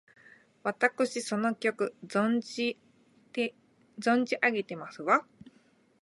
[0.63, 2.75] わたくしその曲、存じ
[4.03, 5.27] 上げてますわ！